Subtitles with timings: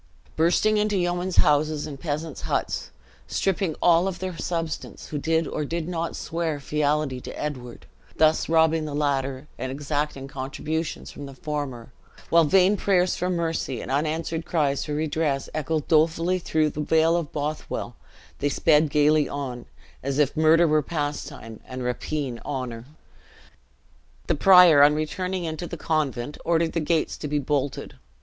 [0.35, 2.89] Bursting into yeomen's houses and peasants' huts,
[3.27, 7.85] stripping all of their substance who did or did not swear fealty to Edward;
[8.17, 11.91] thus robbing the latter, and exacting contributions from the former;
[12.31, 17.15] while vain prayers for mercy and unanswered cries for redress echoed dolefully through the vale
[17.15, 17.95] of Bothwell,
[18.39, 19.67] they sped gayly on,
[20.01, 22.85] as if murder were pastime and rapine honor.
[24.25, 27.97] The prior, on returning into the convent, ordered the gates to be bolted.